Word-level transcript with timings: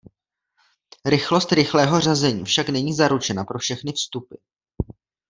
Rychlost 1.05 1.51
rychlého 1.51 1.99
řazení 2.01 2.45
však 2.45 2.69
není 2.69 2.93
zaručena 2.93 3.43
pro 3.43 3.59
všechny 3.59 3.91
vstupy. 3.91 4.35